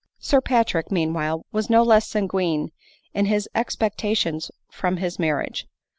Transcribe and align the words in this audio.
Sir 0.17 0.41
Patrick, 0.41 0.89
meanwhile, 0.91 1.45
was 1.51 1.69
no 1.69 1.83
less 1.83 2.07
sanguine 2.07 2.71
in 3.13 3.25
his 3.27 3.47
6x» 3.53 3.77
pectations 3.77 4.49
from 4.71 4.97
his 4.97 5.19
marriage. 5.19 5.67